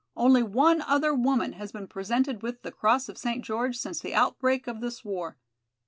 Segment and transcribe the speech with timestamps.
[0.17, 3.45] Only one other woman has been presented with the Cross of St.
[3.45, 5.37] George since the outbreak of this war.